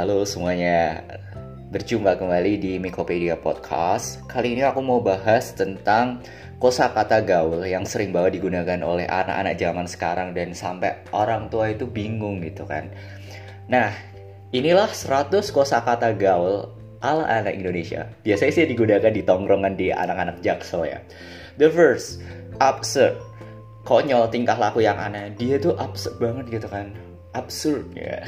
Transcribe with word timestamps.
Halo 0.00 0.24
semuanya, 0.24 1.04
berjumpa 1.68 2.16
kembali 2.16 2.56
di 2.56 2.72
Mikopedia 2.80 3.36
Podcast. 3.36 4.24
Kali 4.32 4.56
ini 4.56 4.64
aku 4.64 4.80
mau 4.80 4.96
bahas 5.04 5.52
tentang 5.52 6.24
kosakata 6.56 7.20
gaul 7.20 7.60
yang 7.68 7.84
sering 7.84 8.08
banget 8.08 8.40
digunakan 8.40 8.80
oleh 8.80 9.04
anak-anak 9.04 9.60
zaman 9.60 9.84
sekarang 9.84 10.32
dan 10.32 10.56
sampai 10.56 11.04
orang 11.12 11.52
tua 11.52 11.76
itu 11.76 11.84
bingung 11.84 12.40
gitu 12.40 12.64
kan. 12.64 12.88
Nah, 13.68 13.92
inilah 14.56 14.88
100 14.88 15.52
kosakata 15.52 16.16
gaul 16.16 16.72
ala 17.04 17.28
anak 17.28 17.60
Indonesia. 17.60 18.08
Biasanya 18.24 18.52
sih 18.56 18.72
digunakan 18.72 19.12
di 19.12 19.20
tongkrongan 19.20 19.76
di 19.76 19.92
anak-anak 19.92 20.40
jaksel 20.40 20.88
ya. 20.88 21.04
The 21.60 21.68
first, 21.68 22.24
absurd. 22.56 23.20
Konyol 23.84 24.32
tingkah 24.32 24.56
laku 24.56 24.80
yang 24.80 24.96
aneh. 24.96 25.36
Dia 25.36 25.60
tuh 25.60 25.76
absurd 25.76 26.16
banget 26.16 26.56
gitu 26.56 26.72
kan 26.72 26.88
absurd 27.34 27.94
ya. 27.94 28.26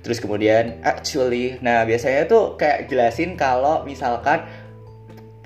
Terus 0.00 0.18
kemudian 0.18 0.80
actually, 0.80 1.60
nah 1.60 1.84
biasanya 1.84 2.24
tuh 2.24 2.56
kayak 2.56 2.88
jelasin 2.88 3.36
kalau 3.36 3.84
misalkan 3.84 4.48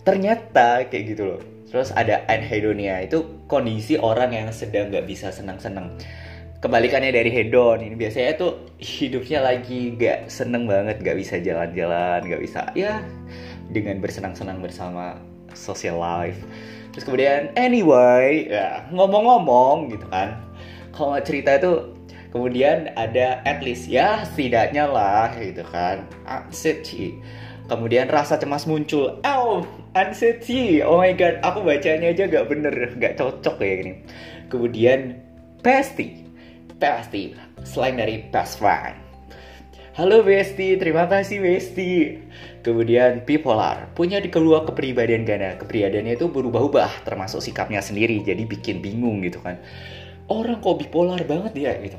ternyata 0.07 0.87
kayak 0.87 1.05
gitu 1.17 1.23
loh. 1.35 1.41
Terus 1.67 1.91
ada 1.91 2.23
anhedonia 2.31 3.03
itu 3.03 3.43
kondisi 3.51 3.99
orang 3.99 4.31
yang 4.31 4.49
sedang 4.55 4.95
nggak 4.95 5.11
bisa 5.11 5.35
senang-senang. 5.35 5.99
Kebalikannya 6.63 7.13
dari 7.13 7.29
hedon 7.29 7.85
ini 7.85 7.93
biasanya 7.93 8.41
tuh 8.41 8.73
hidupnya 8.81 9.45
lagi 9.45 9.93
gak 10.01 10.33
seneng 10.33 10.65
banget, 10.65 10.97
gak 11.05 11.21
bisa 11.21 11.37
jalan-jalan, 11.37 12.25
gak 12.25 12.41
bisa 12.41 12.73
ya 12.73 13.05
dengan 13.69 14.01
bersenang-senang 14.01 14.65
bersama 14.65 15.21
social 15.53 16.01
life. 16.01 16.41
Terus 16.97 17.05
kemudian 17.05 17.53
anyway, 17.61 18.49
ya 18.49 18.89
ngomong-ngomong 18.97 19.93
gitu 19.93 20.09
kan. 20.09 20.41
Kalau 20.95 21.21
cerita 21.21 21.59
itu 21.59 21.94
kemudian 22.35 22.91
ada 22.99 23.39
at 23.47 23.63
least 23.63 23.87
ya 23.87 24.27
setidaknya 24.27 24.91
lah 24.91 25.31
gitu 25.39 25.63
kan. 25.71 26.03
Anxiety 26.27 27.23
kemudian 27.71 28.11
rasa 28.11 28.37
cemas 28.37 28.67
muncul. 28.67 29.23
Oh 29.23 29.63
anxiety 29.95 30.83
oh 30.83 30.99
my 30.99 31.15
god 31.15 31.39
aku 31.47 31.63
bacanya 31.63 32.11
aja 32.11 32.27
gak 32.27 32.51
bener 32.51 32.75
gak 32.99 33.23
cocok 33.23 33.55
kayak 33.63 33.77
gini. 33.81 33.93
Kemudian 34.51 35.23
pasti. 35.63 36.27
Pasti. 36.83 37.39
Selain 37.63 37.95
dari 37.97 38.27
best 38.29 38.59
friend. 38.59 38.99
Halo 39.95 40.27
Besti, 40.27 40.75
terima 40.75 41.07
kasih 41.07 41.39
Besti. 41.39 42.19
Kemudian 42.67 43.23
bipolar, 43.23 43.95
punya 43.95 44.19
di 44.19 44.27
kedua 44.27 44.67
kepribadian 44.67 45.23
ganda. 45.23 45.55
Kepribadiannya 45.55 46.19
itu 46.19 46.27
berubah-ubah, 46.27 47.07
termasuk 47.07 47.39
sikapnya 47.39 47.79
sendiri, 47.79 48.19
jadi 48.27 48.43
bikin 48.43 48.83
bingung 48.83 49.23
gitu 49.23 49.39
kan. 49.39 49.63
Orang 50.27 50.59
kok 50.59 50.83
bipolar 50.83 51.23
banget 51.23 51.55
ya 51.55 51.79
gitu 51.79 51.95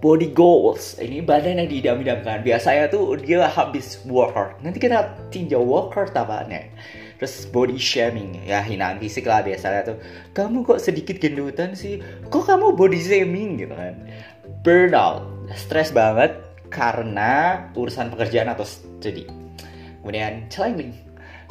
body 0.00 0.32
goals. 0.32 0.96
Ini 1.00 1.24
badan 1.24 1.60
yang 1.62 1.68
diidam-idamkan 1.68 2.44
biasanya 2.44 2.88
tuh 2.92 3.16
dia 3.20 3.48
habis 3.48 4.00
workout 4.04 4.60
nanti 4.60 4.78
kita 4.80 5.16
tinjau 5.32 5.62
workout 5.64 6.12
tapaannya. 6.12 6.72
Terus 7.16 7.48
body 7.48 7.80
shaming. 7.80 8.44
Ya 8.44 8.60
hinaan 8.60 9.00
fisik 9.00 9.24
lah 9.24 9.40
biasanya 9.40 9.88
tuh. 9.88 9.96
Kamu 10.36 10.68
kok 10.68 10.80
sedikit 10.84 11.16
gendutan 11.16 11.72
sih? 11.72 12.00
Kok 12.28 12.44
kamu 12.44 12.76
body 12.76 13.00
shaming 13.00 13.56
gitu 13.56 13.72
kan? 13.72 13.96
Burnout. 14.60 15.24
Stres 15.56 15.94
banget 15.96 16.36
karena 16.68 17.64
urusan 17.72 18.12
pekerjaan 18.12 18.52
atau 18.52 18.68
studi. 18.68 19.24
Kemudian 20.04 20.46
climbing 20.52 20.92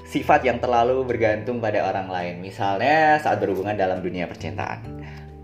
sifat 0.05 0.45
yang 0.45 0.61
terlalu 0.61 1.01
bergantung 1.01 1.57
pada 1.57 1.81
orang 1.81 2.13
lain. 2.13 2.35
Misalnya 2.45 3.17
saat 3.17 3.41
berhubungan 3.41 3.73
dalam 3.73 4.05
dunia 4.05 4.29
percintaan 4.29 4.85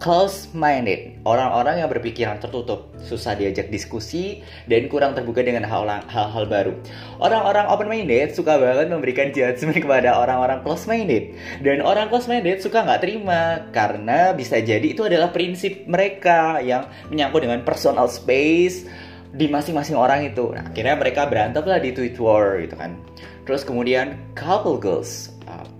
close-minded, 0.01 1.21
orang-orang 1.29 1.85
yang 1.85 1.89
berpikiran 1.93 2.41
tertutup, 2.41 2.89
susah 3.05 3.37
diajak 3.37 3.69
diskusi, 3.69 4.41
dan 4.65 4.89
kurang 4.89 5.13
terbuka 5.13 5.45
dengan 5.45 5.61
hal-hal 5.61 6.49
baru. 6.49 6.73
Orang-orang 7.21 7.69
open-minded 7.69 8.33
suka 8.33 8.57
banget 8.57 8.89
memberikan 8.89 9.29
judgment 9.29 9.77
kepada 9.85 10.17
orang-orang 10.17 10.65
close-minded. 10.65 11.37
Dan 11.61 11.85
orang 11.85 12.09
close-minded 12.09 12.65
suka 12.65 12.81
nggak 12.81 13.01
terima, 13.05 13.69
karena 13.69 14.33
bisa 14.33 14.57
jadi 14.57 14.83
itu 14.83 15.05
adalah 15.05 15.29
prinsip 15.29 15.85
mereka 15.85 16.57
yang 16.65 16.89
menyangkut 17.13 17.45
dengan 17.45 17.61
personal 17.61 18.09
space 18.09 18.89
di 19.31 19.47
masing-masing 19.47 19.95
orang 19.95 20.27
itu. 20.27 20.49
Nah, 20.49 20.65
akhirnya 20.65 20.97
mereka 20.97 21.29
berantem 21.29 21.63
lah 21.63 21.77
di 21.77 21.93
Twitter 21.93 22.67
gitu 22.67 22.75
kan. 22.75 22.97
Terus 23.45 23.61
kemudian 23.61 24.17
couple 24.33 24.77
goals, 24.81 25.30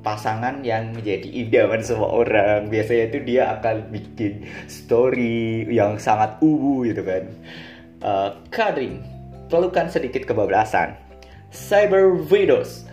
pasangan 0.02 0.66
yang 0.66 0.94
menjadi 0.94 1.30
idaman 1.30 1.82
semua 1.82 2.10
orang. 2.10 2.70
Biasanya 2.70 3.14
itu 3.14 3.20
dia 3.26 3.44
akan 3.58 3.90
bikin 3.94 4.46
story 4.66 5.66
yang 5.70 5.98
sangat 6.02 6.38
uwu 6.42 6.86
gitu 6.86 7.06
kan. 7.06 7.24
Uh, 8.02 8.30
cuddling 8.50 9.02
pelukan 9.48 9.88
sedikit 9.90 10.26
kebablasan. 10.26 10.98
Cyber 11.54 12.18
widows. 12.30 12.86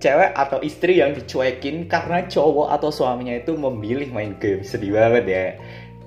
Cewek 0.00 0.32
atau 0.32 0.58
istri 0.64 0.98
yang 0.98 1.12
dicuekin 1.12 1.84
karena 1.84 2.24
cowok 2.24 2.72
atau 2.72 2.88
suaminya 2.88 3.36
itu 3.36 3.52
memilih 3.52 4.08
main 4.08 4.32
game. 4.40 4.64
Sedih 4.64 4.96
banget 4.96 5.24
ya. 5.28 5.44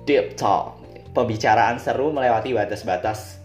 Deep 0.04 0.34
talk. 0.34 0.82
Pembicaraan 1.14 1.78
seru 1.78 2.10
melewati 2.10 2.50
batas-batas 2.50 3.38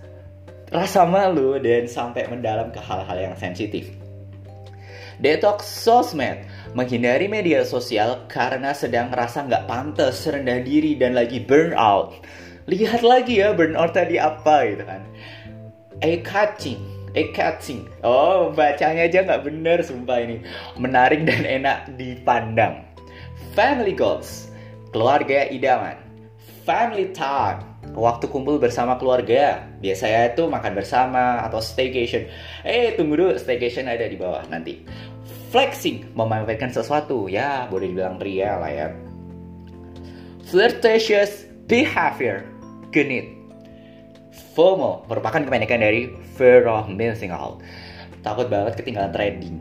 rasa 0.74 1.06
malu 1.06 1.58
dan 1.62 1.86
sampai 1.90 2.30
mendalam 2.30 2.70
ke 2.70 2.82
hal-hal 2.82 3.18
yang 3.18 3.36
sensitif 3.38 3.99
Detox 5.20 5.68
sosmed, 5.68 6.48
menghindari 6.74 7.28
media 7.28 7.62
sosial 7.68 8.24
karena 8.32 8.72
sedang 8.72 9.12
merasa 9.12 9.44
nggak 9.44 9.68
pantas, 9.68 10.24
rendah 10.26 10.64
diri, 10.64 10.96
dan 10.96 11.16
lagi 11.16 11.44
burnout. 11.44 12.16
Lihat 12.70 13.02
lagi 13.02 13.42
ya 13.42 13.52
burnout 13.52 13.94
tadi 13.94 14.18
apa 14.22 14.56
gitu 14.70 14.84
kan. 14.86 15.02
A 16.02 16.24
catching, 16.24 16.82
a 17.14 17.30
catching. 17.36 17.86
Oh, 18.02 18.54
bacanya 18.56 19.06
aja 19.06 19.26
nggak 19.26 19.44
bener 19.46 19.84
sumpah 19.84 20.20
ini. 20.24 20.42
Menarik 20.80 21.28
dan 21.28 21.44
enak 21.44 21.92
dipandang. 22.00 22.86
Family 23.58 23.92
goals, 23.92 24.54
keluarga 24.96 25.50
idaman. 25.50 26.00
Family 26.64 27.10
time, 27.12 27.69
waktu 27.96 28.26
kumpul 28.32 28.60
bersama 28.60 29.00
keluarga. 29.00 29.66
Biasanya 29.80 30.36
itu 30.36 30.48
makan 30.48 30.74
bersama 30.76 31.44
atau 31.44 31.60
staycation. 31.64 32.28
Eh, 32.64 32.96
tunggu 32.96 33.16
dulu, 33.18 33.34
staycation 33.36 33.88
ada 33.88 34.06
di 34.06 34.16
bawah 34.20 34.44
nanti 34.48 34.84
flexing, 35.50 36.14
memamerkan 36.14 36.70
sesuatu, 36.70 37.26
ya 37.26 37.66
boleh 37.68 37.90
dibilang 37.90 38.22
pria 38.22 38.62
lah 38.62 38.72
ya. 38.72 38.88
Flirtatious 40.50 41.50
behavior, 41.66 42.46
genit. 42.94 43.26
FOMO 44.54 45.06
merupakan 45.10 45.42
kependekan 45.46 45.82
dari 45.82 46.10
fear 46.38 46.66
of 46.70 46.90
missing 46.90 47.34
out. 47.34 47.62
Takut 48.22 48.50
banget 48.50 48.82
ketinggalan 48.82 49.14
trending. 49.14 49.58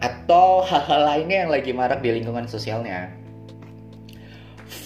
Atau 0.00 0.64
hal-hal 0.64 1.02
lainnya 1.04 1.46
yang 1.46 1.50
lagi 1.52 1.70
marak 1.74 2.00
di 2.00 2.10
lingkungan 2.14 2.48
sosialnya. 2.48 3.12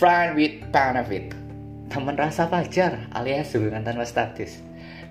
Friend 0.00 0.34
with 0.34 0.58
benefit. 0.72 1.43
Teman 1.88 2.16
rasa 2.16 2.48
pacar 2.48 3.08
alias 3.12 3.52
hubungan 3.54 3.84
tanpa 3.84 4.04
status. 4.08 4.60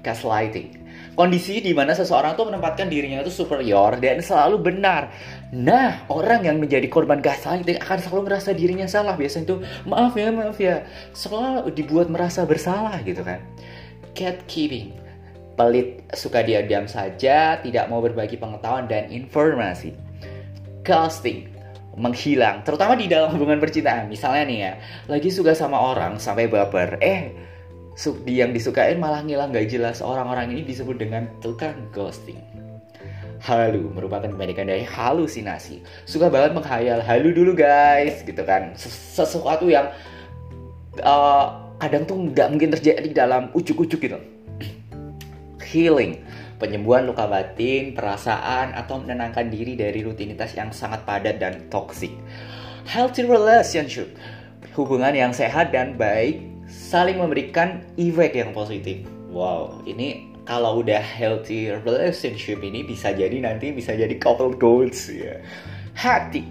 Gaslighting 0.04 0.84
kondisi 1.14 1.62
di 1.62 1.72
mana 1.78 1.94
seseorang 1.94 2.34
tuh 2.34 2.50
menempatkan 2.50 2.90
dirinya 2.90 3.22
itu 3.22 3.46
superior 3.46 3.98
dan 4.02 4.20
selalu 4.20 4.74
benar. 4.74 5.14
Nah, 5.54 6.06
orang 6.10 6.46
yang 6.46 6.58
menjadi 6.58 6.90
korban 6.90 7.22
gaslighting 7.22 7.78
akan 7.82 7.98
selalu 8.02 8.22
merasa 8.34 8.50
dirinya 8.52 8.90
salah. 8.90 9.14
Biasanya 9.14 9.46
itu 9.46 9.58
maaf 9.86 10.14
ya, 10.18 10.30
maaf 10.34 10.58
ya, 10.58 10.76
selalu 11.14 11.70
dibuat 11.74 12.10
merasa 12.10 12.46
bersalah 12.50 12.98
gitu 13.06 13.22
kan. 13.22 13.42
Gatekeeping, 14.18 14.94
pelit, 15.58 16.06
suka 16.14 16.42
diam-diam 16.42 16.90
saja, 16.90 17.62
tidak 17.62 17.86
mau 17.90 18.02
berbagi 18.02 18.38
pengetahuan 18.38 18.90
dan 18.90 19.10
informasi. 19.14 19.94
Ghosting, 20.84 21.53
menghilang, 21.94 22.66
terutama 22.66 22.98
di 22.98 23.06
dalam 23.06 23.30
hubungan 23.38 23.62
percintaan. 23.62 24.10
Misalnya 24.10 24.44
nih 24.50 24.58
ya, 24.60 24.74
lagi 25.10 25.30
suka 25.30 25.54
sama 25.54 25.78
orang 25.78 26.18
sampai 26.18 26.50
baper, 26.50 26.98
eh 27.02 27.34
yang 28.26 28.50
disukain 28.50 28.98
malah 28.98 29.22
ngilang 29.22 29.54
gak 29.54 29.70
jelas. 29.70 30.02
Orang-orang 30.02 30.50
ini 30.58 30.66
disebut 30.66 30.98
dengan 30.98 31.30
tukang 31.40 31.78
ghosting. 31.94 32.42
Halu 33.44 33.92
merupakan 33.92 34.26
kebalikan 34.26 34.66
dari 34.66 34.88
halusinasi. 34.88 35.84
Suka 36.08 36.32
banget 36.32 36.56
menghayal 36.56 37.04
halu 37.04 37.36
dulu 37.36 37.54
guys 37.54 38.24
gitu 38.24 38.40
kan. 38.42 38.74
Sesuatu 38.80 39.68
yang 39.68 39.92
uh, 41.04 41.60
kadang 41.78 42.08
tuh 42.08 42.18
nggak 42.32 42.48
mungkin 42.50 42.72
terjadi 42.72 43.10
dalam 43.12 43.52
ujuk-ujuk 43.52 44.00
gitu. 44.00 44.18
Healing 45.70 46.24
penyembuhan 46.64 47.04
luka 47.04 47.28
batin 47.28 47.92
perasaan 47.92 48.72
atau 48.72 49.04
menenangkan 49.04 49.52
diri 49.52 49.76
dari 49.76 50.00
rutinitas 50.00 50.56
yang 50.56 50.72
sangat 50.72 51.04
padat 51.04 51.44
dan 51.44 51.68
toxic 51.68 52.16
healthy 52.88 53.28
relationship 53.28 54.16
hubungan 54.76 55.12
yang 55.12 55.32
sehat 55.36 55.76
dan 55.76 56.00
baik 56.00 56.40
saling 56.68 57.20
memberikan 57.20 57.84
efek 58.00 58.34
yang 58.34 58.52
positif. 58.56 59.06
Wow, 59.30 59.82
ini 59.86 60.34
kalau 60.44 60.84
udah 60.84 61.00
healthy 61.00 61.72
relationship 61.72 62.60
ini 62.62 62.84
bisa 62.84 63.14
jadi 63.14 63.34
nanti 63.40 63.72
bisa 63.72 63.94
jadi 63.94 64.14
couple 64.18 64.58
goals 64.58 65.10
ya. 65.10 65.40
Hati 65.94 66.44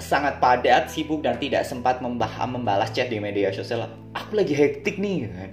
sangat 0.00 0.40
padat, 0.40 0.88
sibuk 0.88 1.24
dan 1.24 1.36
tidak 1.36 1.68
sempat 1.68 2.00
membahas 2.00 2.48
membalas 2.48 2.92
chat 2.92 3.08
di 3.12 3.20
media 3.20 3.52
sosial. 3.52 3.88
Aku 4.16 4.36
lagi 4.36 4.52
hektik 4.56 4.96
nih 5.00 5.28
kan. 5.28 5.52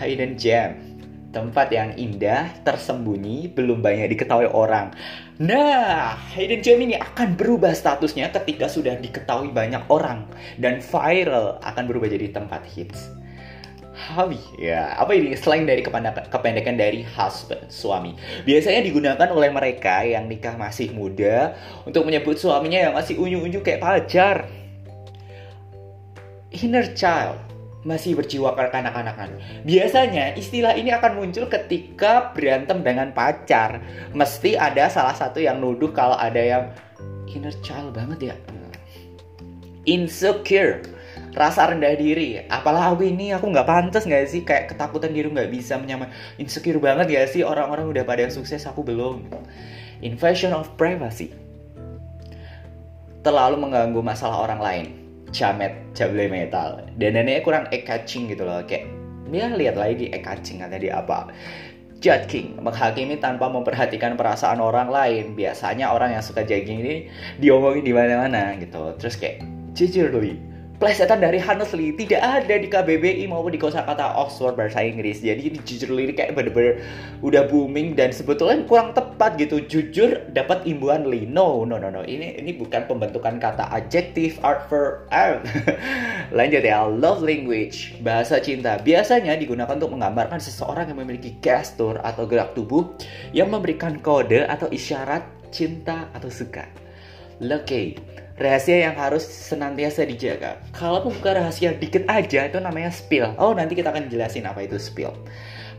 Hidden 0.00 0.40
gem, 0.40 0.89
tempat 1.30 1.70
yang 1.70 1.94
indah, 1.94 2.50
tersembunyi, 2.66 3.54
belum 3.54 3.80
banyak 3.80 4.10
diketahui 4.18 4.50
orang. 4.50 4.90
Nah, 5.38 6.18
hidden 6.34 6.60
gem 6.60 6.82
ini 6.82 6.98
akan 6.98 7.38
berubah 7.38 7.72
statusnya 7.72 8.34
ketika 8.34 8.66
sudah 8.66 8.98
diketahui 8.98 9.54
banyak 9.54 9.80
orang. 9.88 10.26
Dan 10.58 10.82
viral 10.82 11.62
akan 11.62 11.84
berubah 11.86 12.10
jadi 12.10 12.34
tempat 12.34 12.66
hits. 12.66 13.14
Hawi, 14.00 14.40
ya 14.56 14.96
apa 14.96 15.12
ini? 15.12 15.36
Selain 15.36 15.68
dari 15.68 15.84
kependekan 15.84 16.74
dari 16.74 17.04
husband 17.04 17.68
suami. 17.68 18.16
Biasanya 18.48 18.80
digunakan 18.80 19.28
oleh 19.28 19.52
mereka 19.52 20.02
yang 20.02 20.24
nikah 20.24 20.56
masih 20.56 20.90
muda 20.90 21.52
untuk 21.84 22.08
menyebut 22.08 22.40
suaminya 22.40 22.90
yang 22.90 22.94
masih 22.96 23.20
unyu-unyu 23.20 23.60
kayak 23.60 23.84
pacar 23.84 24.48
inner 26.50 26.86
child 26.98 27.49
masih 27.80 28.12
berjiwa 28.12 28.52
kekanak-kanakan. 28.52 29.40
Biasanya 29.64 30.36
istilah 30.36 30.76
ini 30.76 30.92
akan 30.92 31.16
muncul 31.16 31.48
ketika 31.48 32.32
berantem 32.36 32.84
dengan 32.84 33.12
pacar. 33.16 33.80
Mesti 34.12 34.60
ada 34.60 34.92
salah 34.92 35.16
satu 35.16 35.40
yang 35.40 35.64
nuduh 35.64 35.92
kalau 35.96 36.16
ada 36.16 36.40
yang 36.40 36.64
inner 37.32 37.54
child 37.64 37.96
banget 37.96 38.32
ya. 38.32 38.36
Insecure, 39.88 40.84
rasa 41.32 41.72
rendah 41.72 41.96
diri. 41.96 42.44
Apalah 42.52 42.92
aku 42.92 43.08
ini 43.08 43.32
aku 43.32 43.48
nggak 43.48 43.64
pantas 43.64 44.04
nggak 44.04 44.28
sih 44.28 44.44
kayak 44.44 44.76
ketakutan 44.76 45.16
diri 45.16 45.32
nggak 45.32 45.48
bisa 45.48 45.80
menyamai. 45.80 46.12
Insecure 46.36 46.76
banget 46.76 47.08
ya 47.08 47.24
sih 47.24 47.40
orang-orang 47.40 47.88
udah 47.88 48.04
pada 48.04 48.28
sukses 48.28 48.68
aku 48.68 48.84
belum. 48.84 49.24
Invasion 50.04 50.52
of 50.52 50.68
privacy. 50.76 51.32
Terlalu 53.24 53.56
mengganggu 53.56 54.00
masalah 54.00 54.44
orang 54.44 54.60
lain 54.60 54.99
jamet 55.30 55.72
jable 55.94 56.26
metal 56.26 56.82
dan 56.98 57.10
neneknya 57.14 57.42
kurang 57.42 57.64
eye 57.70 57.86
catching 57.86 58.30
gitu 58.30 58.42
loh 58.46 58.62
kayak 58.66 58.86
dia 59.30 59.46
lihat 59.50 59.78
lagi 59.78 60.10
eye 60.10 60.22
catching 60.22 60.62
ada 60.62 60.76
di 60.76 60.90
apa 60.90 61.30
Judging, 62.00 62.56
menghakimi 62.56 63.20
tanpa 63.20 63.52
memperhatikan 63.52 64.16
perasaan 64.16 64.56
orang 64.56 64.88
lain. 64.88 65.36
Biasanya 65.36 65.92
orang 65.92 66.16
yang 66.16 66.24
suka 66.24 66.48
judging 66.48 66.80
ini 66.80 67.12
diomongin 67.36 67.84
di 67.84 67.92
mana-mana 67.92 68.56
gitu. 68.56 68.96
Terus 68.96 69.20
kayak 69.20 69.44
jujur 69.76 70.08
plesetan 70.80 71.20
dari 71.20 71.36
honestly 71.36 71.92
tidak 71.92 72.24
ada 72.24 72.56
di 72.56 72.64
KBBI 72.64 73.28
maupun 73.28 73.52
di 73.52 73.60
kosakata 73.60 74.16
Oxford 74.16 74.56
bahasa 74.56 74.80
Inggris. 74.80 75.20
Jadi 75.20 75.52
jujur 75.60 75.92
lirik 75.92 76.16
kayak 76.16 76.32
bener-bener 76.32 76.80
udah 77.20 77.44
booming 77.52 77.92
dan 77.92 78.16
sebetulnya 78.16 78.64
kurang 78.64 78.96
tepat 78.96 79.36
gitu. 79.36 79.60
Jujur 79.60 80.24
dapat 80.32 80.64
imbuhan 80.64 81.04
li. 81.04 81.28
No, 81.28 81.68
no, 81.68 81.76
no, 81.76 81.92
no. 81.92 82.00
Ini 82.00 82.40
ini 82.40 82.56
bukan 82.56 82.88
pembentukan 82.88 83.36
kata 83.36 83.68
adjective 83.68 84.40
art 84.40 84.64
for 84.72 85.04
art. 85.12 85.44
Lanjut 86.38 86.64
ya, 86.64 86.88
love 86.88 87.20
language, 87.20 88.00
bahasa 88.00 88.40
cinta. 88.40 88.80
Biasanya 88.80 89.36
digunakan 89.36 89.76
untuk 89.76 89.92
menggambarkan 89.92 90.40
seseorang 90.40 90.88
yang 90.88 91.04
memiliki 91.04 91.36
gestur 91.44 92.00
atau 92.00 92.24
gerak 92.24 92.56
tubuh 92.56 92.96
yang 93.36 93.52
memberikan 93.52 94.00
kode 94.00 94.48
atau 94.48 94.72
isyarat 94.72 95.28
cinta 95.52 96.08
atau 96.16 96.32
suka. 96.32 96.64
Lucky 97.40 98.19
rahasia 98.40 98.88
yang 98.88 98.96
harus 98.96 99.22
senantiasa 99.28 100.08
dijaga. 100.08 100.56
Kalau 100.72 101.04
buka 101.04 101.36
rahasia 101.36 101.76
dikit 101.76 102.08
aja 102.08 102.48
itu 102.48 102.56
namanya 102.56 102.88
spill. 102.88 103.36
Oh, 103.36 103.52
nanti 103.52 103.76
kita 103.76 103.92
akan 103.92 104.08
jelasin 104.08 104.48
apa 104.48 104.64
itu 104.64 104.80
spill. 104.80 105.12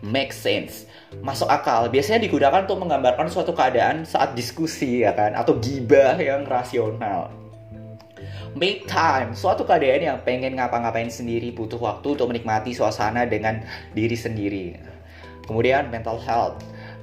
Make 0.06 0.30
sense. 0.30 0.86
Masuk 1.26 1.50
akal. 1.50 1.90
Biasanya 1.90 2.22
digunakan 2.22 2.64
untuk 2.64 2.86
menggambarkan 2.86 3.28
suatu 3.34 3.58
keadaan 3.58 4.06
saat 4.06 4.38
diskusi 4.38 5.02
ya 5.02 5.18
kan 5.18 5.34
atau 5.34 5.58
gibah 5.58 6.16
yang 6.22 6.46
rasional. 6.46 7.34
Make 8.52 8.84
time, 8.86 9.32
suatu 9.32 9.64
keadaan 9.64 10.04
yang 10.04 10.18
pengen 10.28 10.60
ngapa-ngapain 10.60 11.08
sendiri 11.08 11.56
butuh 11.56 11.80
waktu 11.80 12.20
untuk 12.20 12.30
menikmati 12.30 12.76
suasana 12.76 13.24
dengan 13.24 13.64
diri 13.96 14.14
sendiri. 14.14 14.76
Kemudian 15.48 15.88
mental 15.88 16.20
health, 16.20 16.60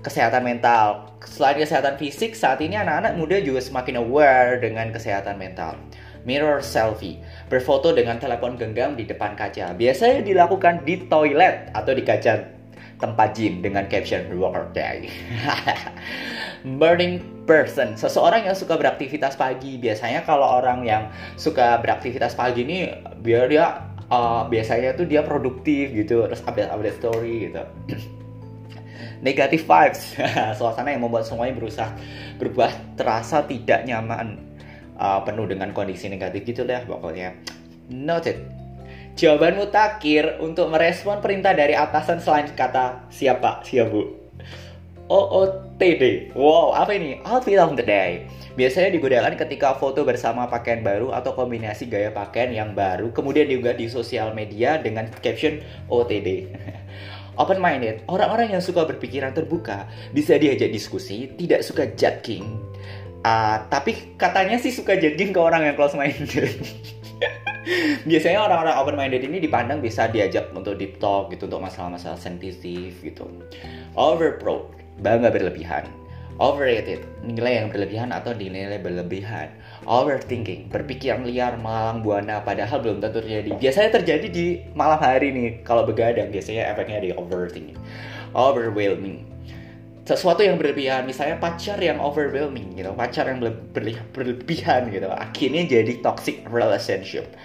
kesehatan 0.09 0.41
mental. 0.41 1.13
Selain 1.29 1.61
kesehatan 1.61 2.01
fisik, 2.01 2.33
saat 2.33 2.65
ini 2.65 2.81
anak-anak 2.81 3.21
muda 3.21 3.37
juga 3.45 3.61
semakin 3.61 4.01
aware 4.01 4.57
dengan 4.57 4.89
kesehatan 4.89 5.37
mental. 5.37 5.77
Mirror 6.25 6.65
selfie, 6.65 7.21
berfoto 7.53 7.93
dengan 7.93 8.17
telepon 8.17 8.57
genggam 8.57 8.97
di 8.97 9.05
depan 9.05 9.37
kaca. 9.37 9.77
Biasanya 9.77 10.25
dilakukan 10.25 10.83
di 10.83 11.07
toilet 11.07 11.71
atau 11.77 11.93
di 11.93 12.03
kaca 12.03 12.59
tempat 12.99 13.37
gym 13.37 13.63
dengan 13.63 13.87
caption 13.87 14.27
workday. 14.35 15.07
Burning 16.81 17.47
person, 17.47 17.95
seseorang 17.95 18.51
yang 18.51 18.57
suka 18.59 18.75
beraktivitas 18.75 19.39
pagi. 19.39 19.79
Biasanya 19.79 20.27
kalau 20.27 20.59
orang 20.59 20.83
yang 20.83 21.13
suka 21.39 21.79
beraktivitas 21.79 22.35
pagi 22.35 22.67
ini 22.67 22.91
biar 23.23 23.47
dia 23.47 23.87
uh, 24.11 24.45
biasanya 24.51 24.99
tuh 24.99 25.07
dia 25.07 25.23
produktif 25.23 25.95
gitu, 25.95 26.27
terus 26.27 26.43
update-update 26.43 26.99
story 26.99 27.35
gitu. 27.49 27.63
negative 29.21 29.65
vibes. 29.65 30.15
Suasana 30.59 30.95
yang 30.95 31.03
membuat 31.03 31.27
semuanya 31.27 31.55
berusaha 31.59 31.91
berubah 32.39 32.71
terasa 32.95 33.45
tidak 33.47 33.85
nyaman. 33.85 34.47
Uh, 34.99 35.23
penuh 35.23 35.47
dengan 35.47 35.71
kondisi 35.71 36.11
negatif 36.11 36.43
gitu 36.43 36.67
deh 36.67 36.83
pokoknya. 36.83 37.39
Noted 37.87 38.59
jawabanmu 39.19 39.75
takir 39.75 40.39
untuk 40.39 40.71
merespon 40.71 41.19
perintah 41.19 41.51
dari 41.51 41.75
atasan 41.75 42.23
selain 42.23 42.51
kata 42.55 43.11
siapa? 43.11 43.63
Siap 43.67 43.87
bu? 43.91 44.03
OOTD 45.09 46.35
wow 46.35 46.77
apa 46.77 46.95
ini? 46.95 47.19
Outfit 47.27 47.59
of 47.59 47.75
the 47.75 47.87
day. 47.87 48.27
Biasanya 48.55 48.91
digunakan 48.91 49.35
ketika 49.39 49.79
foto 49.79 50.03
bersama 50.03 50.51
pakaian 50.51 50.83
baru 50.83 51.15
atau 51.15 51.31
kombinasi 51.35 51.87
gaya 51.87 52.11
pakaian 52.11 52.51
yang 52.51 52.71
baru 52.75 53.15
kemudian 53.15 53.47
juga 53.47 53.71
di 53.71 53.87
sosial 53.87 54.35
media 54.35 54.83
dengan 54.83 55.07
caption 55.23 55.63
OTD 55.87 56.51
open 57.39 57.63
minded, 57.63 58.03
orang-orang 58.11 58.59
yang 58.59 58.63
suka 58.63 58.85
berpikiran 58.85 59.33
terbuka, 59.33 59.87
bisa 60.11 60.37
diajak 60.37 60.69
diskusi, 60.75 61.31
tidak 61.39 61.63
suka 61.63 61.89
judging. 61.95 62.59
Uh, 63.23 63.63
tapi 63.67 64.15
katanya 64.15 64.59
sih 64.59 64.71
suka 64.71 64.95
judging 64.99 65.35
ke 65.35 65.41
orang 65.41 65.67
yang 65.67 65.75
close 65.75 65.95
minded. 65.95 66.51
Biasanya 68.11 68.43
orang-orang 68.43 68.75
open 68.79 68.97
minded 68.97 69.23
ini 69.27 69.39
dipandang 69.43 69.79
bisa 69.79 70.11
diajak 70.11 70.51
untuk 70.55 70.79
deep 70.79 70.99
talk 70.99 71.31
gitu 71.31 71.47
untuk 71.47 71.63
masalah-masalah 71.63 72.19
sensitif 72.19 72.99
gitu. 73.03 73.27
Overproud, 73.95 74.75
bangga 75.03 75.31
berlebihan 75.31 75.87
overrated, 76.39 77.03
nilai 77.27 77.63
yang 77.63 77.69
berlebihan 77.69 78.11
atau 78.15 78.31
nilai 78.35 78.79
berlebihan. 78.79 79.51
Overthinking, 79.85 80.71
berpikiran 80.71 81.27
liar, 81.27 81.59
malang 81.59 82.03
buana, 82.07 82.43
padahal 82.43 82.79
belum 82.79 83.03
tentu 83.03 83.23
terjadi. 83.23 83.59
Biasanya 83.59 83.91
terjadi 83.99 84.27
di 84.31 84.47
malam 84.79 84.99
hari 85.03 85.35
nih, 85.35 85.67
kalau 85.67 85.83
begadang 85.83 86.31
biasanya 86.31 86.71
efeknya 86.71 86.99
di 87.03 87.11
overthinking. 87.15 87.79
Overwhelming, 88.37 89.27
sesuatu 90.09 90.41
yang 90.41 90.57
berlebihan 90.57 91.05
misalnya 91.05 91.37
pacar 91.37 91.77
yang 91.77 92.01
overwhelming 92.01 92.73
gitu 92.73 92.89
pacar 92.97 93.29
yang 93.29 93.45
berlebihan 94.17 94.89
gitu 94.89 95.05
akhirnya 95.13 95.69
jadi 95.69 96.01
toxic 96.01 96.41
relationship 96.49 97.37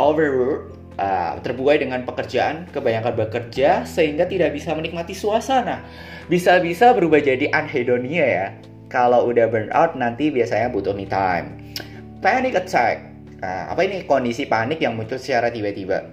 overwork 0.00 0.72
uh, 1.00 1.38
terbuai 1.40 1.80
dengan 1.80 2.02
pekerjaan, 2.04 2.68
kebanyakan 2.72 3.14
bekerja 3.16 3.84
sehingga 3.88 4.26
tidak 4.28 4.52
bisa 4.56 4.72
menikmati 4.76 5.12
suasana. 5.16 5.84
Bisa-bisa 6.26 6.92
berubah 6.96 7.22
jadi 7.22 7.48
anhedonia 7.54 8.26
ya. 8.26 8.46
Kalau 8.86 9.28
udah 9.30 9.50
burnout 9.50 9.98
nanti 9.98 10.30
biasanya 10.30 10.70
butuh 10.70 10.94
me 10.94 11.06
time. 11.06 11.74
Panic 12.22 12.56
attack. 12.56 13.02
Uh, 13.44 13.68
apa 13.68 13.84
ini 13.84 14.08
kondisi 14.08 14.48
panik 14.48 14.80
yang 14.80 14.96
muncul 14.96 15.20
secara 15.20 15.52
tiba-tiba. 15.52 16.08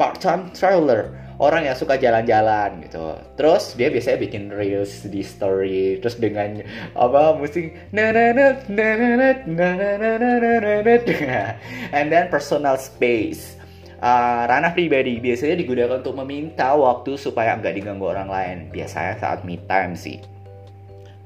Part-time 0.00 0.48
traveler, 0.56 1.12
orang 1.36 1.68
yang 1.68 1.76
suka 1.76 2.00
jalan-jalan 2.00 2.80
gitu. 2.88 3.12
Terus 3.36 3.76
dia 3.76 3.92
biasanya 3.92 4.18
bikin 4.24 4.48
reels 4.48 5.04
di 5.04 5.20
story, 5.20 6.00
terus 6.00 6.16
dengan 6.16 6.64
apa 6.96 7.36
musik 7.36 7.76
and 11.92 12.08
then 12.08 12.32
personal 12.32 12.80
space 12.80 13.60
uh, 14.02 14.42
ranah 14.50 14.74
pribadi 14.74 15.22
biasanya 15.22 15.54
digunakan 15.62 16.02
untuk 16.02 16.18
meminta 16.18 16.74
waktu 16.74 17.14
supaya 17.14 17.54
nggak 17.56 17.78
diganggu 17.78 18.10
orang 18.10 18.28
lain. 18.28 18.56
Biasanya 18.74 19.22
saat 19.22 19.46
me 19.46 19.62
time 19.70 19.94
sih. 19.94 20.18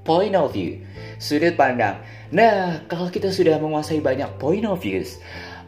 Point 0.06 0.38
of 0.38 0.54
view, 0.54 0.78
sudut 1.18 1.59
pandang. 1.59 1.99
Nah, 2.30 2.87
kalau 2.87 3.11
kita 3.11 3.35
sudah 3.35 3.59
menguasai 3.59 3.99
banyak 3.99 4.38
point 4.38 4.62
of 4.62 4.78
views, 4.78 5.18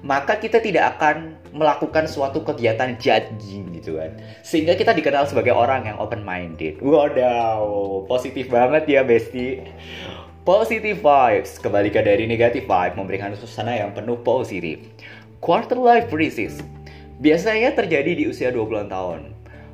maka 0.07 0.38
kita 0.38 0.62
tidak 0.62 0.95
akan 0.95 1.35
melakukan 1.50 2.07
suatu 2.07 2.47
kegiatan 2.47 2.95
judging 3.03 3.67
gitu 3.75 3.99
kan. 3.99 4.15
Sehingga 4.47 4.79
kita 4.79 4.95
dikenal 4.95 5.27
sebagai 5.27 5.50
orang 5.50 5.91
yang 5.91 5.99
open 5.99 6.23
minded. 6.23 6.79
Wadaw, 6.79 8.07
positif 8.07 8.47
banget 8.47 8.87
ya 8.87 9.03
Besti. 9.03 9.59
Positive 10.47 10.97
vibes, 11.03 11.61
kebalikan 11.61 12.07
dari 12.07 12.25
negative 12.25 12.65
vibe, 12.65 12.95
memberikan 12.97 13.35
suasana 13.37 13.75
yang 13.75 13.93
penuh 13.93 14.17
positif. 14.23 14.81
Quarter 15.45 15.77
life 15.77 16.09
crisis, 16.09 16.65
biasanya 17.19 17.75
terjadi 17.75 18.15
di 18.15 18.25
usia 18.31 18.55
20-an 18.55 18.89
tahun. 18.89 19.23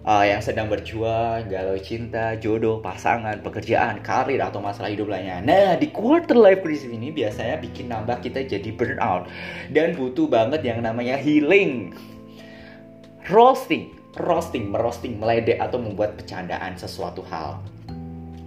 Uh, 0.05 0.21
yang 0.21 0.45
sedang 0.45 0.69
berjuang, 0.69 1.49
galau 1.49 1.81
cinta, 1.81 2.37
jodoh, 2.37 2.77
pasangan, 2.85 3.41
pekerjaan, 3.41 4.05
karir, 4.05 4.37
atau 4.37 4.61
masalah 4.61 4.93
hidup 4.93 5.09
lainnya. 5.09 5.41
Nah, 5.41 5.81
di 5.81 5.89
quarter 5.89 6.37
life 6.37 6.61
crisis 6.61 6.93
ini 6.93 7.09
biasanya 7.09 7.57
bikin 7.57 7.89
nambah 7.89 8.21
kita 8.21 8.45
jadi 8.45 8.69
burnout. 8.77 9.33
Dan 9.73 9.97
butuh 9.97 10.29
banget 10.29 10.61
yang 10.61 10.85
namanya 10.85 11.17
healing. 11.17 11.97
Roasting, 13.33 13.97
roasting, 14.21 14.69
merosting, 14.69 15.17
meledek 15.17 15.57
atau 15.57 15.81
membuat 15.81 16.21
bercandaan 16.21 16.77
sesuatu 16.77 17.25
hal. 17.33 17.65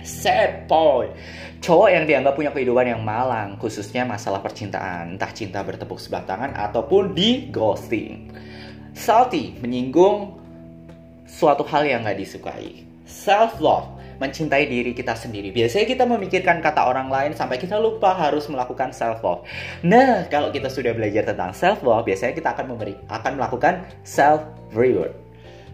Sad 0.06 0.70
boy, 0.70 1.10
cowok 1.58 1.90
yang 1.90 2.06
dianggap 2.06 2.38
punya 2.38 2.54
kehidupan 2.54 2.86
yang 2.86 3.02
malang, 3.02 3.58
khususnya 3.58 4.06
masalah 4.06 4.46
percintaan, 4.46 5.18
entah 5.18 5.34
cinta 5.34 5.66
bertepuk 5.66 5.98
sebelah 5.98 6.22
tangan 6.30 6.54
ataupun 6.54 7.18
di 7.18 7.50
ghosting. 7.50 8.30
Salty, 8.98 9.54
menyinggung 9.62 10.34
suatu 11.30 11.62
hal 11.70 11.86
yang 11.86 12.02
gak 12.02 12.18
disukai. 12.18 12.82
Self 13.06 13.62
love, 13.62 13.94
mencintai 14.18 14.66
diri 14.66 14.90
kita 14.98 15.14
sendiri. 15.14 15.54
Biasanya 15.54 15.86
kita 15.86 16.04
memikirkan 16.10 16.66
kata 16.66 16.90
orang 16.90 17.14
lain 17.14 17.38
sampai 17.38 17.62
kita 17.62 17.78
lupa 17.78 18.18
harus 18.18 18.50
melakukan 18.50 18.90
self 18.90 19.22
love. 19.22 19.46
Nah, 19.86 20.26
kalau 20.34 20.50
kita 20.50 20.66
sudah 20.74 20.98
belajar 20.98 21.30
tentang 21.30 21.54
self 21.54 21.86
love, 21.86 22.10
biasanya 22.10 22.34
kita 22.34 22.58
akan 22.58 22.74
memberi 22.74 22.98
akan 23.06 23.38
melakukan 23.38 23.86
self 24.02 24.42
reward. 24.74 25.14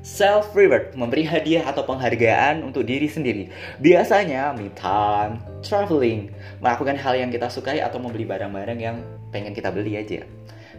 Self 0.04 0.52
reward 0.52 0.92
memberi 0.92 1.24
hadiah 1.24 1.64
atau 1.64 1.88
penghargaan 1.88 2.60
untuk 2.60 2.84
diri 2.84 3.08
sendiri. 3.08 3.48
Biasanya 3.80 4.52
me 4.52 4.68
time, 4.76 5.40
traveling, 5.64 6.28
melakukan 6.60 7.00
hal 7.00 7.16
yang 7.16 7.32
kita 7.32 7.48
sukai 7.48 7.80
atau 7.80 8.04
membeli 8.04 8.28
barang-barang 8.28 8.80
yang 8.84 9.00
pengen 9.32 9.56
kita 9.56 9.72
beli 9.72 9.96
aja 9.96 10.28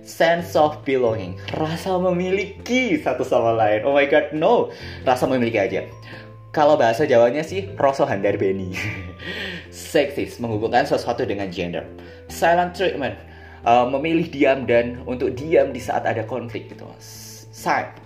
sense 0.05 0.55
of 0.55 0.79
belonging, 0.85 1.41
rasa 1.57 1.97
memiliki 1.97 3.01
satu 3.01 3.25
sama 3.25 3.57
lain. 3.57 3.83
Oh 3.89 3.97
my 3.97 4.07
god, 4.07 4.31
no, 4.37 4.71
rasa 5.03 5.25
memiliki 5.25 5.59
aja. 5.59 5.89
Kalau 6.55 6.79
bahasa 6.79 7.03
Jawanya 7.03 7.43
sih 7.43 7.67
rasa 7.75 8.07
handar 8.07 8.39
beni. 8.39 8.77
Seksis 9.75 10.39
menghubungkan 10.39 10.87
sesuatu 10.87 11.27
dengan 11.27 11.51
gender. 11.51 11.83
Silent 12.31 12.79
treatment 12.79 13.19
uh, 13.67 13.89
memilih 13.91 14.31
diam 14.31 14.63
dan 14.63 15.03
untuk 15.09 15.35
diam 15.35 15.75
di 15.75 15.83
saat 15.83 16.07
ada 16.07 16.23
konflik 16.23 16.71
gitu. 16.71 16.87
Side 17.51 18.05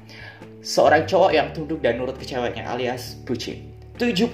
seorang 0.62 1.04
cowok 1.04 1.30
yang 1.34 1.48
tunduk 1.52 1.80
dan 1.84 2.00
nurut 2.00 2.16
ke 2.16 2.24
ceweknya 2.24 2.64
alias 2.68 3.18
bucin. 3.26 3.74
72 3.98 4.30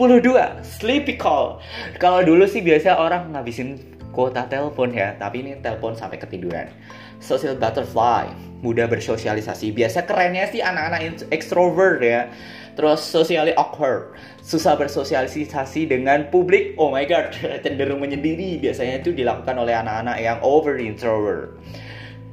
sleepy 0.61 1.17
call. 1.17 1.59
Kalau 1.97 2.21
dulu 2.21 2.45
sih 2.45 2.61
biasa 2.61 3.01
orang 3.01 3.33
ngabisin 3.33 3.81
kuota 4.15 4.47
telepon 4.47 4.95
ya, 4.95 5.19
tapi 5.19 5.43
ini 5.43 5.59
telepon 5.59 5.99
sampai 5.99 6.23
ketiduran. 6.23 6.71
Social 7.19 7.59
butterfly, 7.59 8.31
mudah 8.63 8.87
bersosialisasi. 8.87 9.75
Biasa 9.75 10.07
kerennya 10.07 10.47
sih 10.49 10.63
anak-anak 10.63 11.29
extrovert 11.35 11.99
ya 12.01 12.31
terus 12.75 13.07
socially 13.07 13.55
awkward, 13.55 14.19
susah 14.43 14.75
bersosialisasi 14.75 15.87
dengan 15.89 16.29
publik. 16.29 16.75
Oh 16.77 16.91
my 16.91 17.07
god, 17.07 17.35
cenderung 17.65 18.03
menyendiri. 18.03 18.59
Biasanya 18.59 19.01
itu 19.03 19.15
dilakukan 19.15 19.55
oleh 19.57 19.75
anak-anak 19.75 20.17
yang 20.21 20.39
over 20.43 20.77
introvert. 20.77 21.57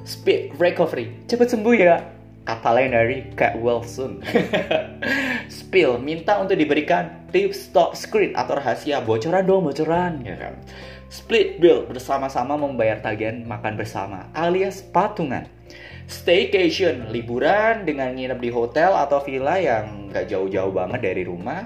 Speed 0.02 0.58
recovery, 0.58 1.14
cepat 1.30 1.54
sembuh 1.54 1.74
ya. 1.78 2.21
Kata 2.42 2.74
lain 2.74 2.90
dari 2.90 3.18
Cat 3.38 3.54
Wilson. 3.54 4.18
Spill, 5.62 6.02
minta 6.02 6.42
untuk 6.42 6.58
diberikan 6.58 7.22
tips 7.30 7.70
top 7.70 7.94
screen 7.94 8.34
atau 8.34 8.58
rahasia 8.58 8.98
bocoran 8.98 9.46
dong 9.46 9.62
bocoran 9.70 10.26
ya 10.26 10.34
kan. 10.34 10.54
Split 11.12 11.60
bill 11.60 11.84
bersama-sama 11.86 12.56
membayar 12.56 12.98
tagihan 12.98 13.44
makan 13.44 13.76
bersama 13.76 14.32
alias 14.32 14.80
patungan 14.80 15.44
staycation, 16.12 17.08
liburan 17.08 17.86
dengan 17.86 18.12
nginep 18.12 18.38
di 18.42 18.50
hotel 18.50 18.92
atau 18.92 19.22
villa 19.24 19.56
yang 19.56 20.10
gak 20.10 20.28
jauh-jauh 20.28 20.72
banget 20.74 21.00
dari 21.00 21.22
rumah. 21.24 21.64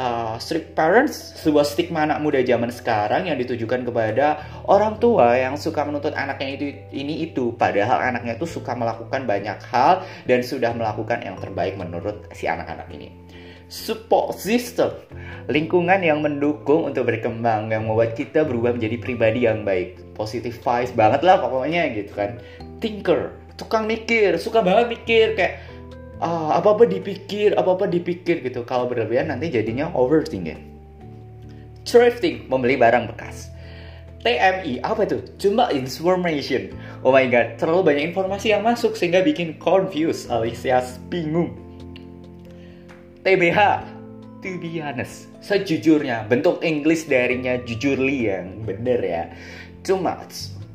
Uh, 0.00 0.40
strict 0.40 0.72
parents, 0.72 1.36
sebuah 1.44 1.60
stigma 1.60 2.08
anak 2.08 2.24
muda 2.24 2.40
zaman 2.40 2.72
sekarang 2.72 3.28
yang 3.28 3.36
ditujukan 3.36 3.84
kepada 3.84 4.40
orang 4.64 4.96
tua 4.96 5.36
yang 5.36 5.60
suka 5.60 5.84
menuntut 5.84 6.16
anaknya 6.16 6.56
itu 6.56 6.72
ini 6.88 7.28
itu, 7.28 7.52
padahal 7.52 8.00
anaknya 8.00 8.40
itu 8.40 8.48
suka 8.48 8.72
melakukan 8.72 9.28
banyak 9.28 9.60
hal 9.68 10.00
dan 10.24 10.40
sudah 10.40 10.72
melakukan 10.72 11.20
yang 11.20 11.36
terbaik 11.36 11.76
menurut 11.76 12.24
si 12.32 12.48
anak-anak 12.48 12.88
ini. 12.96 13.12
Support 13.68 14.40
system, 14.40 14.88
lingkungan 15.52 16.00
yang 16.00 16.24
mendukung 16.24 16.88
untuk 16.88 17.04
berkembang 17.04 17.68
yang 17.68 17.84
membuat 17.84 18.16
kita 18.16 18.48
berubah 18.48 18.72
menjadi 18.72 18.96
pribadi 19.04 19.44
yang 19.44 19.68
baik, 19.68 20.16
positive 20.16 20.56
vibes 20.64 20.96
banget 20.96 21.20
lah 21.20 21.44
pokoknya 21.44 21.92
gitu 21.92 22.16
kan. 22.16 22.40
Thinker, 22.80 23.36
tukang 23.60 23.84
mikir 23.84 24.40
suka 24.40 24.64
banget 24.64 24.96
mikir 24.96 25.36
kayak 25.36 25.60
ah, 26.20 26.56
apa 26.56 26.76
apa 26.76 26.84
dipikir 26.86 27.56
apa 27.56 27.74
apa 27.74 27.84
dipikir 27.88 28.44
gitu. 28.44 28.62
Kalau 28.68 28.86
berlebihan 28.86 29.32
nanti 29.32 29.50
jadinya 29.50 29.90
overthinking. 29.96 30.60
Thrifting 31.88 32.46
membeli 32.46 32.76
barang 32.76 33.10
bekas. 33.16 33.50
TMI 34.20 34.84
apa 34.84 35.08
itu? 35.08 35.24
Cuma 35.40 35.72
information. 35.72 36.76
Oh 37.00 37.10
my 37.10 37.24
god 37.32 37.56
terlalu 37.56 37.96
banyak 37.96 38.12
informasi 38.12 38.52
yang 38.52 38.60
masuk 38.60 38.92
sehingga 38.92 39.24
bikin 39.24 39.56
confused 39.56 40.28
alias 40.28 41.00
bingung. 41.08 41.56
TBH 43.24 43.84
to 44.40 44.56
be 44.60 44.80
honest 44.80 45.28
sejujurnya 45.40 46.28
bentuk 46.28 46.60
English 46.60 47.08
darinya 47.08 47.56
jujurly 47.64 48.28
yang 48.28 48.60
bener 48.64 49.00
ya. 49.00 49.24
Cuma 49.82 50.20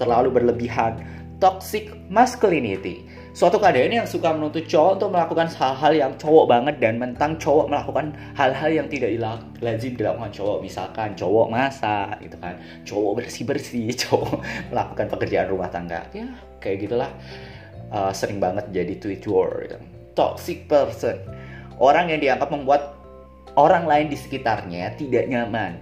terlalu 0.01 0.41
berlebihan. 0.41 1.01
Toxic 1.37 1.91
masculinity. 2.07 3.05
Suatu 3.35 3.59
keadaan 3.59 3.91
yang 3.91 4.07
suka 4.07 4.31
menuntut 4.31 4.63
cowok 4.63 4.95
untuk 4.95 5.11
melakukan 5.11 5.51
hal-hal 5.59 5.91
yang 5.91 6.15
cowok 6.15 6.47
banget 6.47 6.79
dan 6.79 6.95
mentang 6.95 7.35
cowok 7.35 7.67
melakukan 7.67 8.15
hal-hal 8.31 8.71
yang 8.71 8.87
tidak 8.87 9.11
lazim 9.59 9.91
dilakukan 9.91 10.31
cowok. 10.31 10.63
Misalkan 10.63 11.19
cowok 11.19 11.51
masak 11.51 12.15
gitu 12.23 12.39
kan, 12.39 12.55
cowok 12.87 13.11
bersih-bersih, 13.19 13.91
cowok 14.07 14.39
melakukan 14.71 15.11
pekerjaan 15.11 15.51
rumah 15.51 15.67
tangga. 15.67 16.07
Ya, 16.15 16.31
kayak 16.63 16.87
gitulah. 16.87 17.11
Uh, 17.91 18.15
sering 18.15 18.39
banget 18.39 18.71
jadi 18.71 18.95
tweet 19.03 19.27
war. 19.27 19.51
Gitu. 19.67 19.83
Toxic 20.15 20.71
person. 20.71 21.19
Orang 21.75 22.07
yang 22.07 22.23
dianggap 22.23 22.55
membuat 22.55 22.95
orang 23.59 23.83
lain 23.83 24.07
di 24.07 24.15
sekitarnya 24.15 24.95
tidak 24.95 25.27
nyaman 25.27 25.75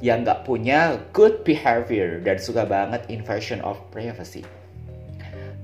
yang 0.00 0.24
nggak 0.24 0.48
punya 0.48 0.96
good 1.12 1.44
behavior 1.44 2.24
dan 2.24 2.40
suka 2.40 2.64
banget 2.64 3.04
invasion 3.12 3.60
of 3.60 3.76
privacy 3.92 4.40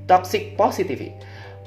toxic 0.06 0.54
positivity 0.54 1.14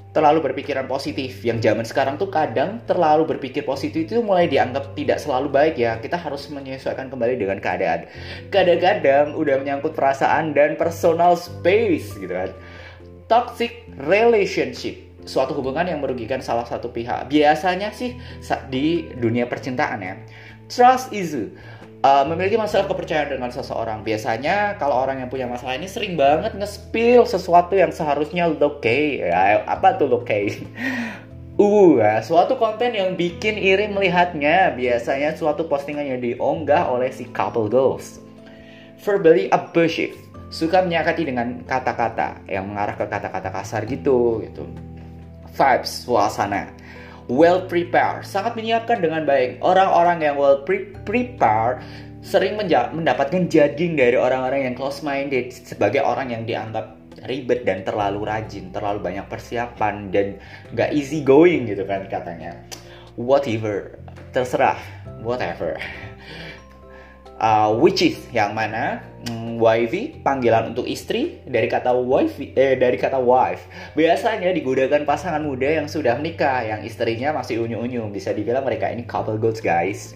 terlalu 0.10 0.42
berpikiran 0.42 0.90
positif 0.90 1.46
yang 1.46 1.62
zaman 1.62 1.86
sekarang 1.86 2.18
tuh 2.18 2.34
kadang 2.34 2.82
terlalu 2.90 3.30
berpikir 3.30 3.62
positif 3.62 4.10
itu 4.10 4.26
mulai 4.26 4.50
dianggap 4.50 4.98
tidak 4.98 5.22
selalu 5.22 5.54
baik 5.54 5.78
ya. 5.78 6.02
Kita 6.02 6.18
harus 6.18 6.50
menyesuaikan 6.50 7.14
kembali 7.14 7.38
dengan 7.38 7.62
keadaan. 7.62 8.10
Kadang-kadang 8.50 9.38
udah 9.38 9.56
menyangkut 9.62 9.94
perasaan 9.94 10.58
dan 10.58 10.74
personal 10.82 11.38
space 11.38 12.18
gitu 12.18 12.34
kan. 12.34 12.50
Toxic 13.30 13.86
relationship 14.02 14.98
suatu 15.30 15.54
hubungan 15.54 15.86
yang 15.86 16.02
merugikan 16.02 16.42
salah 16.42 16.66
satu 16.66 16.90
pihak. 16.90 17.30
Biasanya 17.30 17.94
sih 17.94 18.18
di 18.74 19.14
dunia 19.14 19.46
percintaan 19.46 20.02
ya. 20.02 20.18
Trust 20.66 21.14
issue 21.14 21.54
uh, 22.04 22.24
memiliki 22.28 22.56
masalah 22.56 22.88
kepercayaan 22.88 23.40
dengan 23.40 23.52
seseorang. 23.52 24.04
Biasanya 24.04 24.80
kalau 24.80 24.96
orang 25.00 25.24
yang 25.24 25.30
punya 25.32 25.48
masalah 25.48 25.76
ini 25.76 25.88
sering 25.88 26.16
banget 26.16 26.56
nge-spill 26.56 27.28
sesuatu 27.28 27.76
yang 27.76 27.92
seharusnya 27.92 28.48
oke. 28.50 28.80
Okay. 28.80 29.24
Ya, 29.24 29.64
apa 29.68 30.00
tuh 30.00 30.12
oke? 30.12 30.28
Okay? 30.28 30.46
Uh, 31.60 32.00
ya, 32.00 32.24
suatu 32.24 32.56
konten 32.56 32.96
yang 32.96 33.20
bikin 33.20 33.60
iri 33.60 33.92
melihatnya. 33.92 34.72
Biasanya 34.80 35.36
suatu 35.36 35.68
postingan 35.68 36.08
yang 36.08 36.24
diunggah 36.24 36.88
oleh 36.88 37.12
si 37.12 37.28
couple 37.36 37.68
goals. 37.68 38.24
Verbally 39.04 39.52
abusive. 39.52 40.16
Suka 40.56 40.80
menyakiti 40.80 41.28
dengan 41.28 41.60
kata-kata 41.68 42.48
yang 42.48 42.64
mengarah 42.64 42.96
ke 42.96 43.04
kata-kata 43.12 43.52
kasar 43.52 43.84
gitu, 43.92 44.40
gitu. 44.40 44.72
Vibes, 45.52 46.08
suasana 46.08 46.72
well 47.30 47.64
prepared, 47.70 48.26
sangat 48.26 48.58
menyiapkan 48.58 49.00
dengan 49.00 49.24
baik. 49.24 49.62
Orang-orang 49.62 50.26
yang 50.26 50.36
well 50.36 50.66
pre 50.66 50.92
prepared 51.06 51.86
sering 52.20 52.60
mendapatkan 52.60 53.48
judging 53.48 53.96
dari 53.96 54.20
orang-orang 54.20 54.68
yang 54.68 54.76
close 54.76 55.00
minded 55.00 55.56
sebagai 55.56 56.04
orang 56.04 56.36
yang 56.36 56.44
dianggap 56.44 57.00
ribet 57.30 57.64
dan 57.64 57.88
terlalu 57.88 58.28
rajin, 58.28 58.74
terlalu 58.76 59.00
banyak 59.00 59.26
persiapan 59.32 60.12
dan 60.12 60.36
gak 60.76 60.92
easy 60.92 61.24
going 61.24 61.70
gitu 61.70 61.88
kan 61.88 62.10
katanya. 62.12 62.60
Whatever, 63.16 64.00
terserah, 64.36 64.80
whatever 65.24 65.80
uh, 67.40 67.72
which 67.74 68.04
is 68.04 68.20
yang 68.36 68.54
mana? 68.54 69.02
Mm, 69.28 69.60
wifey 69.60 70.16
panggilan 70.24 70.72
untuk 70.72 70.88
istri 70.88 71.44
dari 71.44 71.68
kata 71.68 71.92
wife 71.92 72.40
eh 72.40 72.80
dari 72.80 72.96
kata 72.96 73.20
wife. 73.20 73.68
Biasanya 73.96 74.56
digunakan 74.56 75.04
pasangan 75.04 75.44
muda 75.44 75.68
yang 75.68 75.92
sudah 75.92 76.16
menikah 76.16 76.64
yang 76.64 76.82
istrinya 76.88 77.36
masih 77.36 77.60
unyu-unyu. 77.68 78.08
Bisa 78.16 78.32
dibilang 78.32 78.64
mereka 78.64 78.88
ini 78.88 79.04
couple 79.04 79.36
goals 79.36 79.60
guys. 79.60 80.16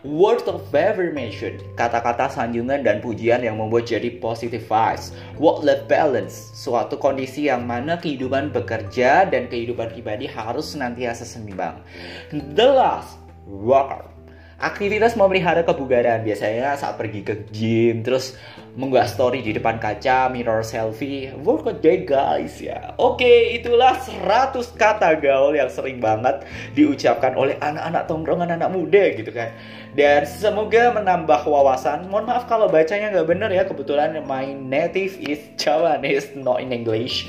Word 0.00 0.48
of 0.48 0.72
affirmation, 0.72 1.60
kata-kata 1.76 2.32
sanjungan 2.32 2.80
dan 2.80 3.04
pujian 3.04 3.44
yang 3.44 3.60
membuat 3.60 3.84
jadi 3.84 4.16
positive 4.16 4.64
vibes. 4.64 5.12
Work-life 5.36 5.84
balance, 5.92 6.56
suatu 6.56 6.96
kondisi 6.96 7.52
yang 7.52 7.68
mana 7.68 8.00
kehidupan 8.00 8.48
bekerja 8.48 9.28
dan 9.28 9.52
kehidupan 9.52 9.92
pribadi 9.92 10.24
harus 10.24 10.72
senantiasa 10.72 11.28
seimbang. 11.28 11.84
The 12.32 12.64
last, 12.72 13.20
worker, 13.44 14.08
aktivitas 14.60 15.16
memelihara 15.16 15.64
kebugaran. 15.64 16.22
Biasanya 16.22 16.76
saat 16.76 17.00
pergi 17.00 17.24
ke 17.24 17.48
gym 17.48 18.04
terus 18.04 18.36
menggak 18.76 19.10
story 19.10 19.42
di 19.42 19.56
depan 19.56 19.80
kaca 19.80 20.28
mirror 20.30 20.62
selfie. 20.62 21.32
Work 21.42 21.66
a 21.66 21.74
day 21.74 22.04
guys 22.04 22.60
ya. 22.60 22.94
Oke 23.00 23.56
itulah 23.56 23.96
100 23.98 24.54
kata 24.76 25.18
gaul 25.18 25.56
yang 25.56 25.72
sering 25.72 25.98
banget 25.98 26.44
diucapkan 26.76 27.34
oleh 27.34 27.56
anak-anak 27.58 28.06
tongkrongan 28.06 28.54
anak 28.54 28.70
muda 28.70 29.16
gitu 29.16 29.32
kan. 29.32 29.50
Dan 29.96 30.22
semoga 30.22 30.94
menambah 30.94 31.42
wawasan. 31.48 32.06
Mohon 32.06 32.30
maaf 32.30 32.44
kalau 32.46 32.70
bacanya 32.70 33.10
nggak 33.10 33.26
bener 33.26 33.50
ya. 33.50 33.66
Kebetulan 33.66 34.14
my 34.28 34.54
native 34.54 35.18
is 35.18 35.40
Javanese 35.58 36.36
not 36.38 36.62
in 36.62 36.70
English 36.70 37.26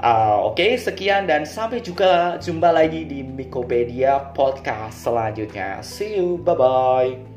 Uh, 0.00 0.48
Oke, 0.48 0.64
okay, 0.64 0.72
sekian 0.80 1.28
dan 1.28 1.44
sampai 1.44 1.84
juga 1.84 2.40
jumpa 2.40 2.72
lagi 2.72 3.04
di 3.04 3.20
Mikopedia 3.20 4.32
podcast 4.32 5.04
selanjutnya. 5.04 5.84
See 5.84 6.16
you, 6.16 6.40
bye 6.40 6.56
bye. 6.56 7.29